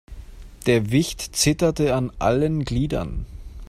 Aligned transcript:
Der 0.65 0.89
Wicht 0.89 1.35
zitterte 1.35 1.93
an 1.93 2.11
allen 2.17 2.65
Gliedern. 2.65 3.27